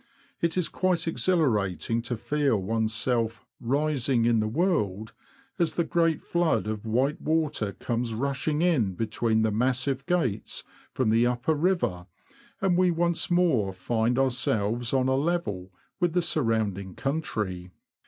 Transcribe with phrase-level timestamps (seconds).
[0.41, 3.45] It is quite exhilarating to feel one's self"
[3.79, 5.13] rising in the world,"
[5.59, 11.11] as the great flood of white water comes rushing in between the massive gates from
[11.11, 12.07] the upper river,
[12.61, 17.69] and we once more find ourselves on a level with the surrounding country.